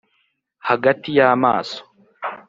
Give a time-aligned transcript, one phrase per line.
[0.67, 1.77] hagati y'amaso